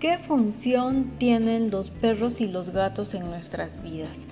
[0.00, 4.26] ¿Qué función tienen los perros y los gatos en nuestras vidas?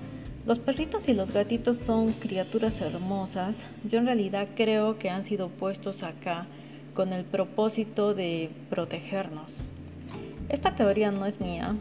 [0.45, 3.65] Los perritos y los gatitos son criaturas hermosas.
[3.89, 6.45] Yo en realidad creo que han sido puestos acá
[6.93, 9.63] con el propósito de protegernos.
[10.49, 11.75] Esta teoría no es mía.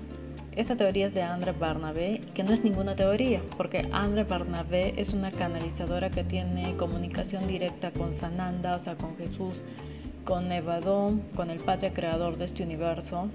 [0.56, 5.12] Esta teoría es de Andre Barnabé, que no es ninguna teoría, porque Andre Barnabé es
[5.12, 9.62] una canalizadora que tiene comunicación directa con Sananda, o sea, con Jesús,
[10.24, 13.28] con Nevadón, con el Padre Creador de este universo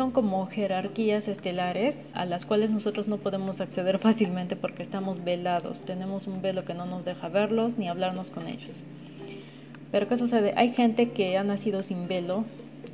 [0.00, 5.82] son como jerarquías estelares a las cuales nosotros no podemos acceder fácilmente porque estamos velados,
[5.82, 8.80] tenemos un velo que no nos deja verlos ni hablarnos con ellos.
[9.92, 10.54] Pero ¿qué sucede?
[10.56, 12.46] Hay gente que ha nacido sin velo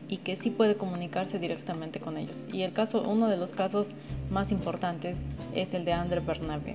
[0.08, 2.44] y que sí puede comunicarse directamente con ellos.
[2.52, 3.90] Y el caso, uno de los casos
[4.28, 5.16] más importantes
[5.54, 6.74] es el de André Bernabe.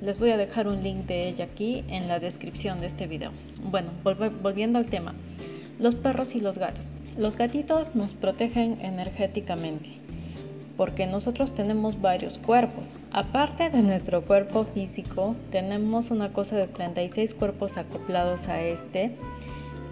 [0.00, 3.32] Les voy a dejar un link de ella aquí en la descripción de este video.
[3.64, 5.12] Bueno, volviendo al tema.
[5.80, 6.86] Los perros y los gatos.
[7.18, 10.00] Los gatitos nos protegen energéticamente
[10.76, 12.94] porque nosotros tenemos varios cuerpos.
[13.12, 19.14] Aparte de nuestro cuerpo físico, tenemos una cosa de 36 cuerpos acoplados a este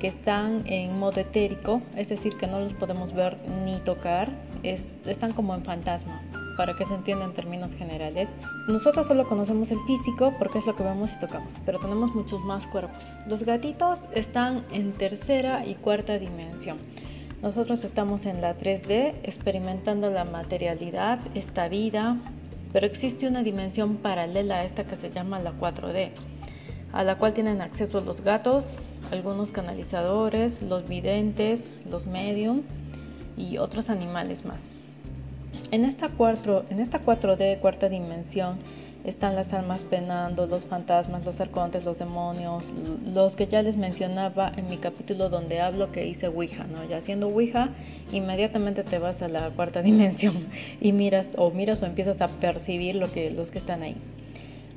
[0.00, 4.30] que están en modo etérico, es decir, que no los podemos ver ni tocar,
[4.62, 6.22] están como en fantasma,
[6.56, 8.30] para que se entienda en términos generales.
[8.68, 12.40] Nosotros solo conocemos el físico porque es lo que vemos y tocamos, pero tenemos muchos
[12.44, 13.10] más cuerpos.
[13.26, 16.78] Los gatitos están en tercera y cuarta dimensión.
[17.42, 22.16] Nosotros estamos en la 3D experimentando la materialidad, esta vida,
[22.72, 26.10] pero existe una dimensión paralela a esta que se llama la 4D,
[26.92, 28.64] a la cual tienen acceso los gatos,
[29.12, 32.62] algunos canalizadores, los videntes, los medium
[33.36, 34.68] y otros animales más.
[35.70, 38.58] En esta, 4, en esta 4D, cuarta dimensión,
[39.04, 42.64] están las almas penando, los fantasmas, los arcontes, los demonios,
[43.04, 46.84] los que ya les mencionaba en mi capítulo donde hablo que hice Ouija, ¿no?
[46.84, 47.70] Ya haciendo Ouija,
[48.12, 50.48] inmediatamente te vas a la cuarta dimensión
[50.80, 53.96] y miras o miras o empiezas a percibir lo que, los que están ahí.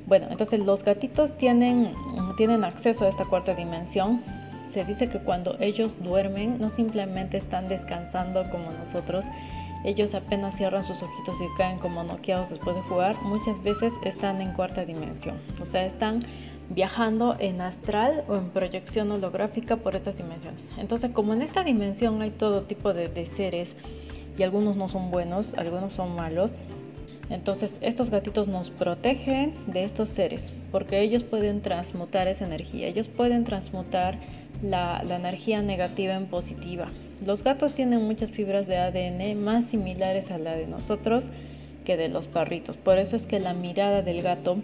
[0.06, 1.92] Bueno, entonces los gatitos tienen,
[2.36, 4.22] tienen acceso a esta cuarta dimensión.
[4.72, 9.24] Se dice que cuando ellos duermen no simplemente están descansando como nosotros,
[9.84, 14.40] ellos apenas cierran sus ojitos y caen como noqueados después de jugar, muchas veces están
[14.40, 16.20] en cuarta dimensión, o sea, están
[16.70, 20.68] viajando en astral o en proyección holográfica por estas dimensiones.
[20.78, 23.74] Entonces, como en esta dimensión hay todo tipo de, seres
[24.38, 26.52] y algunos no son buenos, algunos son malos,
[27.28, 33.08] entonces estos gatitos nos protegen de estos seres porque ellos pueden transmutar esa energía, ellos
[33.08, 34.18] pueden transmutar
[34.62, 36.88] la energía negativa en positiva.
[37.24, 41.26] Los gatos tienen muchas fibras de ADN más similares a la de nosotros
[41.84, 42.76] que de los perritos.
[42.76, 44.56] Por eso es que la mirada del gato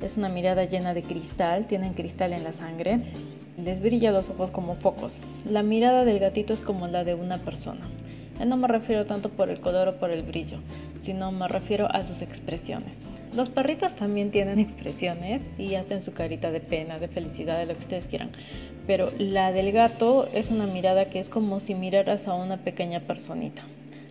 [0.00, 3.00] es una mirada llena de cristal, tienen cristal en la sangre,
[3.62, 5.18] les brilla los ojos como focos.
[5.44, 7.86] La mirada del gatito es como la de una persona.
[8.46, 10.58] no me refiero tanto por el color o por el brillo,
[11.02, 12.96] sino me refiero a sus expresiones.
[13.36, 17.74] Los perritos también tienen expresiones y hacen su carita de pena, de felicidad, de lo
[17.74, 18.32] que ustedes quieran.
[18.90, 22.98] Pero la del gato es una mirada que es como si miraras a una pequeña
[22.98, 23.62] personita,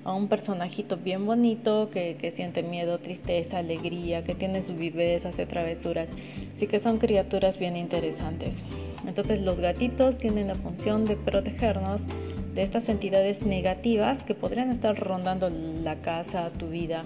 [0.06, 5.46] a un personajito bien bonito que, siente miedo, tristeza, alegría, que tiene su viveza, hace
[5.46, 6.08] travesuras.
[6.56, 8.64] Así que son criaturas bien interesantes.
[9.06, 12.00] Entonces los gatitos tienen la función de protegernos
[12.56, 17.04] de estas entidades negativas que podrían estar rondando la casa, tu vida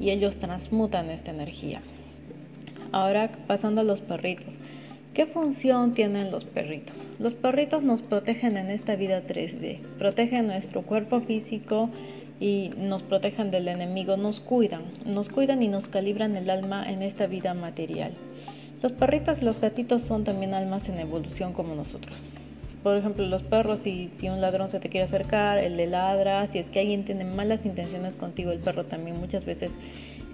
[0.00, 1.80] y ellos transmutan esta energía.
[2.90, 4.58] Ahora pasando a los perritos.
[5.14, 7.06] ¿Qué función tienen los perritos?
[7.20, 11.88] Los perritos nos protegen en esta vida 3D, protegen nuestro cuerpo físico
[12.40, 17.00] y nos protegen del enemigo, nos cuidan, nos cuidan y nos calibran el alma en
[17.00, 18.10] esta vida material.
[18.82, 22.16] Los perritos y los gatitos son también almas en evolución como nosotros.
[22.82, 26.58] Por ejemplo, los perros, si, un ladrón se te quiere acercar, el le ladra, si
[26.58, 29.70] es que alguien tiene malas intenciones contigo, el perro también muchas veces,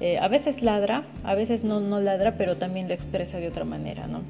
[0.01, 3.65] eh, a veces ladra, a veces no, no ladra, pero también lo expresa de otra
[3.65, 4.23] manera, ¿no?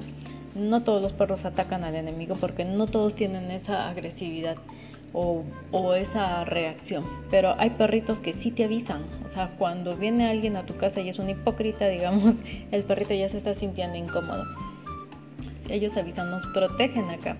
[0.55, 4.57] No todos los perros atacan al enemigo porque no todos tienen esa agresividad
[5.13, 5.43] o,
[5.95, 7.05] esa reacción.
[7.29, 9.03] Pero hay perritos que sí te avisan.
[9.25, 12.37] O sea, cuando viene alguien a tu casa y es un hipócrita, digamos,
[12.71, 14.45] el perrito ya se está sintiendo incómodo.
[15.69, 17.37] Ellos avisan, nos protegen acá.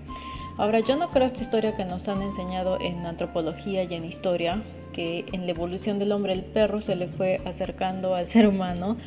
[0.58, 4.62] Ahora, yo no creo esta historia que nos han enseñado en antropología y en historia,
[4.94, 8.98] que en la evolución del hombre el perro se le fue acercando al ser humano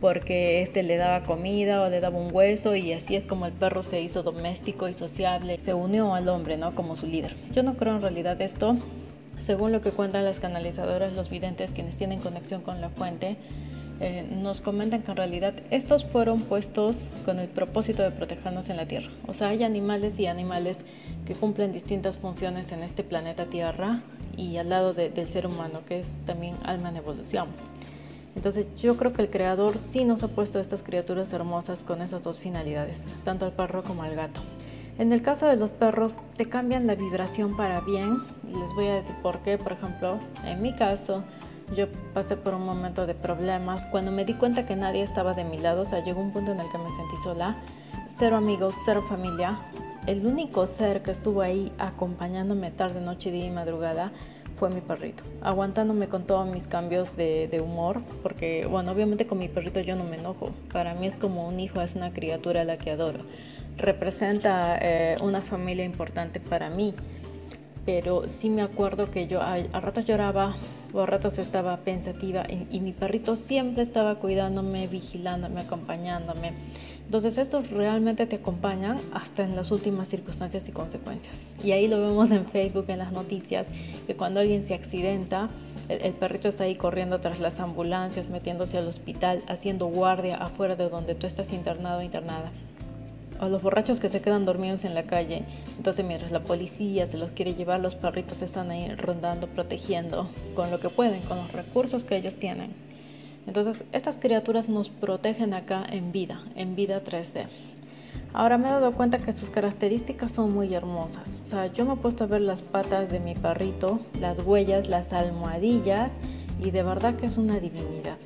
[0.00, 3.52] porque este le daba comida o le daba un hueso y así es como el
[3.52, 6.74] perro se hizo doméstico y sociable, se unió al hombre, ¿no?
[6.74, 7.34] Como su líder.
[7.52, 8.76] Yo no creo en realidad esto.
[9.38, 13.36] Según lo que cuentan las canalizadoras, los videntes, quienes tienen conexión con la fuente,
[14.00, 16.94] eh, nos comentan que en realidad estos fueron puestos
[17.24, 19.10] con el propósito de protegernos en la Tierra.
[19.26, 20.78] O sea, hay animales y animales
[21.26, 24.02] que cumplen distintas funciones en este planeta Tierra
[24.36, 27.48] y al lado del ser humano, que es también alma en evolución.
[28.38, 32.22] Entonces yo creo que el creador sí nos ha puesto estas criaturas hermosas con esas
[32.22, 34.40] dos finalidades, tanto al perro como al gato.
[34.96, 38.18] En el caso de los perros, te cambian la vibración para bien.
[38.44, 39.58] Les voy a decir por qué.
[39.58, 41.24] Por ejemplo, en mi caso,
[41.76, 43.82] yo pasé por un momento de problemas.
[43.90, 46.52] Cuando me di cuenta que nadie estaba de mi lado, o sea, llegó un punto
[46.52, 47.56] en el que me sentí sola.
[48.06, 49.58] Cero amigos, cero familia.
[50.06, 54.12] El único ser que estuvo ahí acompañándome tarde, noche, día y madrugada
[54.58, 59.48] fue mi perrito, aguantándome con todos mis cambios de, humor, porque, bueno, obviamente con mi
[59.48, 60.50] perrito yo no me enojo.
[60.72, 63.20] Para mí es como un hijo, es una criatura a la que adoro.
[63.76, 66.94] Representa eh, una familia importante para mí,
[67.86, 70.54] pero sí me acuerdo que yo a, a ratos lloraba,
[70.92, 76.52] o a ratos estaba pensativa y, mi perrito siempre estaba cuidándome, vigilándome, acompañándome.
[77.08, 81.46] Entonces estos realmente te acompañan hasta en las últimas circunstancias y consecuencias.
[81.64, 83.66] Y ahí lo vemos en Facebook, en las noticias,
[84.06, 85.48] que cuando alguien se accidenta,
[85.88, 90.90] el, perrito está ahí corriendo tras las ambulancias, metiéndose al hospital, haciendo guardia afuera de
[90.90, 92.52] donde tú estás internado o internada
[93.40, 95.44] o los borrachos que se quedan dormidos en la calle.
[95.78, 100.70] Entonces mientras la policía se los quiere llevar, los perritos están ahí rondando, protegiendo con
[100.70, 102.87] lo que pueden, con los recursos que ellos tienen.
[103.48, 107.46] Entonces estas criaturas nos protegen acá en vida, en vida 3D.
[108.34, 111.34] Ahora me he dado cuenta que sus características son muy hermosas.
[111.46, 114.86] O sea, yo me he puesto a ver las patas de mi perrito, las huellas,
[114.86, 116.12] las almohadillas
[116.60, 118.18] y de verdad que es una divinidad.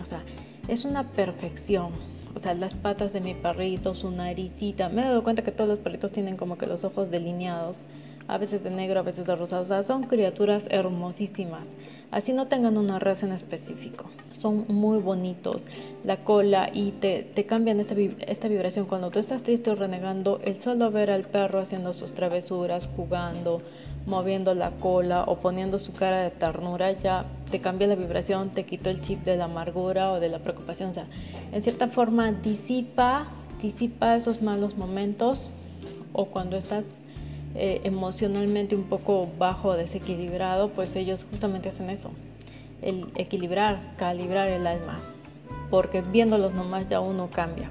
[0.00, 0.22] O sea,
[0.68, 1.92] es una perfección
[2.36, 4.90] o sea, las patas de mi perrito, su naricita.
[4.90, 7.86] Me he dado cuenta que todos los perritos tienen como que los ojos delineados,
[8.28, 9.62] a veces de negro, a veces de rosado.
[9.62, 11.74] O sea, son criaturas hermosísimas.
[12.10, 14.06] Así no tengan una raza en específico.
[14.38, 15.62] Son muy bonitos.
[16.04, 17.94] La cola y te, te cambian esta,
[18.26, 18.86] esta vibración.
[18.86, 23.62] Cuando tú estás triste o renegando, el solo ver al perro haciendo sus travesuras, jugando,
[24.06, 28.64] moviendo la cola o poniendo su cara de ternura, ya te cambia la vibración, te
[28.64, 30.90] quitó el chip de la amargura o de la preocupación.
[30.90, 31.06] O sea,
[31.52, 33.24] en cierta forma disipa,
[33.60, 35.50] disipa esos malos momentos
[36.12, 36.84] o cuando estás
[37.58, 42.10] eh, emocionalmente un poco bajo, desequilibrado, pues ellos justamente hacen eso,
[42.82, 44.98] el equilibrar, calibrar el alma,
[45.70, 47.70] porque viéndolos nomás ya uno cambia.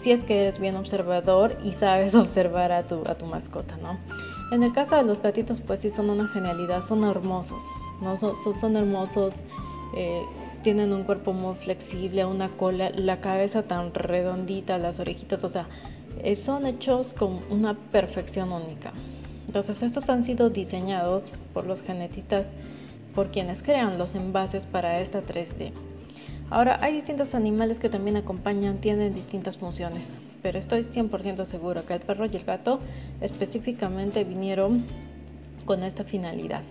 [0.00, 3.98] Si es que eres bien observador y sabes observar a tu, a tu mascota, ¿no?
[4.50, 7.62] En el caso de los gatitos, pues sí son una genialidad, son hermosos,
[8.00, 8.16] ¿no?
[8.16, 9.34] Son, son, hermosos,
[9.94, 10.22] eh,
[10.62, 15.66] tienen un cuerpo muy flexible, una cola, la cabeza tan redondita, las orejitas, o sea,
[16.22, 18.92] eh, son hechos con una perfección única.
[19.46, 22.48] Entonces estos han sido diseñados por los genetistas,
[23.14, 25.72] por quienes crean los envases para esta 3D.
[26.50, 30.06] Ahora, hay distintos animales que también acompañan, tienen distintas funciones
[30.42, 32.80] pero estoy 100% seguro que el perro y el gato
[33.20, 34.84] específicamente vinieron
[35.64, 36.62] con esta finalidad.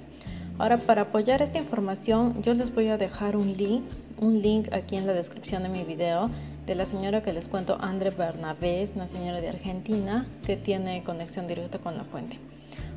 [0.59, 3.83] Ahora, para apoyar esta información, yo les voy a dejar un link,
[4.19, 6.29] un link aquí en la descripción de mi video
[6.65, 11.47] de la señora que les cuento, Andre Bernabé, una señora de Argentina que tiene conexión
[11.47, 12.37] directa con la fuente.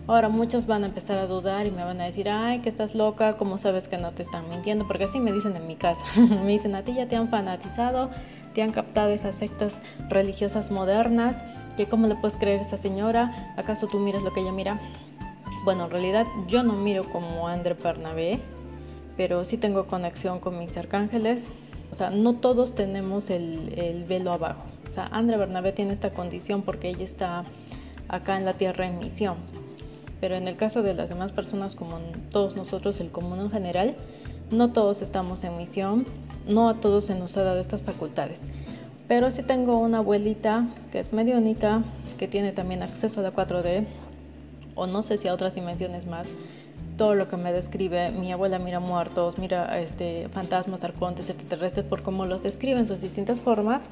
[0.06, 2.94] Ahora muchos van a empezar a dudar y me van a decir, ay, que estás
[2.94, 4.86] loca, ¿cómo sabes que no te están mintiendo?
[4.86, 6.04] Porque así me dicen en mi casa.
[6.16, 8.10] me dicen, a ti ya te han fanatizado,
[8.52, 11.42] te han captado esas sectas religiosas modernas,
[11.78, 14.78] que cómo le puedes creer a esa señora, ¿acaso tú miras lo que ella mira?
[15.64, 18.40] Bueno, en realidad yo no miro como André Bernabé,
[19.16, 21.44] pero sí tengo conexión con mis arcángeles.
[21.94, 24.64] O sea, no todos tenemos el, el velo abajo.
[24.90, 27.44] O sea, André Bernabé tiene esta condición porque ella está
[28.08, 29.36] acá en la tierra en misión.
[30.20, 31.98] Pero en el caso de las demás personas, como
[32.32, 33.94] todos nosotros, el común en general,
[34.50, 36.04] no todos estamos en misión,
[36.48, 38.42] no a todos se nos ha dado estas facultades.
[39.06, 41.84] Pero sí tengo una abuelita que es mediónica,
[42.18, 43.86] que tiene también acceso a la 4D,
[44.74, 46.26] o no sé si a otras dimensiones más.
[46.96, 52.02] Todo lo que me describe, mi abuela mira muertos, mira este, fantasmas, arcontes, extraterrestres, por
[52.02, 53.82] cómo los describe en sus distintas formas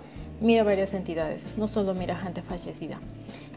[0.43, 2.99] mira varias entidades, no solo mira gente fallecida.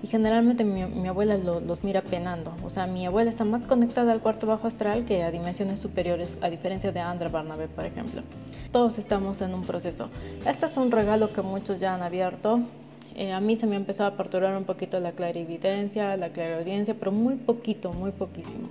[0.04, 2.54] Y generalmente mi, abuela los mira penando.
[2.64, 6.38] O sea, mi abuela está más conectada al cuarto bajo astral que a dimensiones superiores,
[6.42, 8.22] a diferencia de Andra Barnabé, por ejemplo.
[8.72, 10.10] Todos estamos en un proceso.
[10.46, 12.60] Este es un regalo que muchos ya han abierto.
[13.16, 16.94] Eh, a mí se me ha empezado a perturbar un poquito la clarividencia, la clariaudiencia,
[17.00, 18.68] pero muy poquito, muy poquísimo.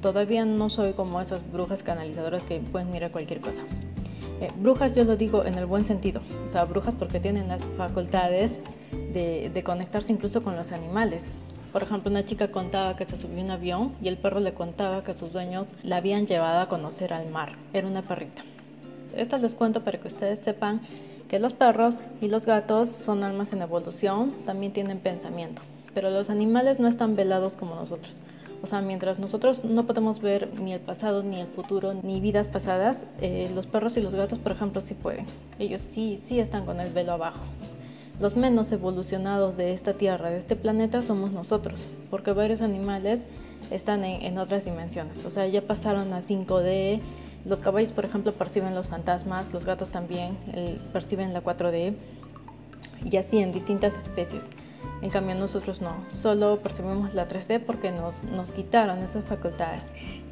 [0.00, 3.62] Todavía no soy como esas brujas canalizadoras que pueden mirar cualquier cosa.
[4.40, 7.64] Eh, brujas yo lo digo en el buen sentido, o sea, brujas porque tienen las
[7.76, 8.52] facultades
[9.12, 11.24] de, conectarse incluso con los animales.
[11.72, 15.02] Por ejemplo, una chica contaba que se subió un avión y el perro le contaba
[15.02, 17.52] que sus dueños la habían llevado a conocer al mar.
[17.72, 18.42] Era una perrita.
[19.16, 20.80] Esto les cuento para que ustedes sepan
[21.28, 25.60] que los perros y los gatos son almas en evolución, también tienen pensamiento,
[25.92, 28.22] pero los animales no están velados como nosotros.
[28.62, 32.48] O sea, mientras nosotros no podemos ver ni el pasado, ni el futuro, ni vidas
[32.48, 35.26] pasadas, eh, los perros y los gatos, por ejemplo, sí pueden.
[35.58, 37.40] Ellos sí, sí están con el velo abajo.
[38.20, 43.20] Los menos evolucionados de esta Tierra, de este planeta, somos nosotros, porque varios animales
[43.70, 45.24] están en, otras dimensiones.
[45.24, 47.00] O sea, ya pasaron a 5D.
[47.44, 50.36] Los caballos, por ejemplo, perciben los fantasmas, los gatos también
[50.92, 51.94] perciben la 4D,
[53.04, 54.50] y así en distintas especies.
[55.00, 59.82] En cambio nosotros no, solo percibimos la 3D porque nos, nos quitaron esas facultades.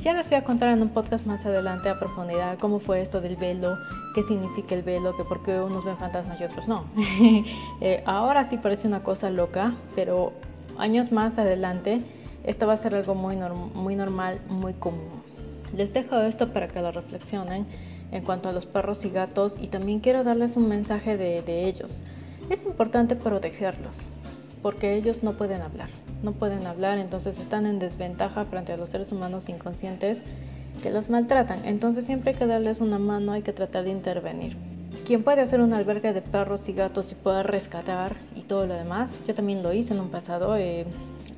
[0.01, 3.21] Ya les voy a contar en un podcast más adelante a profundidad cómo fue esto
[3.21, 3.77] del velo,
[4.15, 6.85] qué significa el velo, que por qué unos ven fantasmas y otros no.
[7.81, 10.33] Eh, ahora sí parece una cosa loca, pero
[10.79, 12.01] años más adelante
[12.45, 13.37] esto va a ser algo muy,
[13.75, 15.23] muy normal, muy común.
[15.77, 17.67] Les dejo esto para que lo reflexionen
[18.13, 21.67] en cuanto a los perros y gatos y también quiero darles un mensaje de, de
[21.67, 22.03] ellos.
[22.50, 23.97] Es importante protegerlos
[24.62, 25.88] porque ellos no pueden hablar,
[26.23, 30.19] no pueden hablar, entonces están en desventaja frente a los seres humanos inconscientes
[30.83, 31.65] que los maltratan.
[31.65, 34.57] Entonces siempre hay que darles una mano, hay que tratar de intervenir.
[35.05, 38.75] Quien puede hacer un albergue de perros y gatos y pueda rescatar y todo lo
[38.75, 40.85] demás, yo también lo hice en un pasado, eh,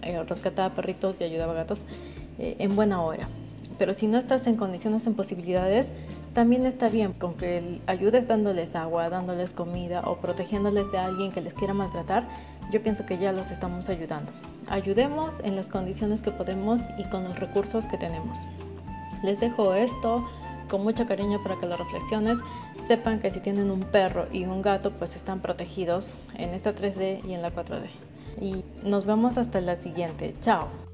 [0.02, 1.80] eh, rescataba perritos y ayudaba a gatos
[2.38, 3.28] eh, en buena hora.
[3.78, 5.92] Pero si no estás en condiciones, en posibilidades,
[6.38, 11.40] también está bien con que ayudes dándoles agua, dándoles comida o protegiéndoles de alguien que
[11.40, 12.28] les quiera maltratar,
[12.70, 14.30] yo pienso que ya los estamos ayudando.
[14.68, 18.38] Ayudemos en las condiciones que podemos y con los recursos que tenemos.
[19.24, 20.24] Les dejo esto
[20.70, 22.38] con mucho cariño para que lo reflexiones.
[22.86, 27.24] Sepan que si tienen un perro y un gato, pues están protegidos en esta 3D
[27.26, 27.88] y en la 4D.
[28.40, 30.36] Y nos vemos hasta la siguiente.
[30.40, 30.87] Chao.